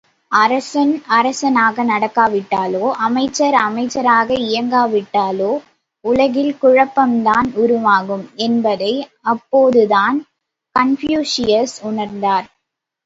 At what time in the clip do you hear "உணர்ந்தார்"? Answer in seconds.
11.83-12.49